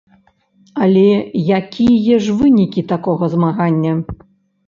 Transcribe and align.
Але 0.83 1.03
якія 1.57 2.17
ж 2.27 2.37
вынікі 2.39 2.81
такога 2.93 3.23
змагання? 3.35 3.91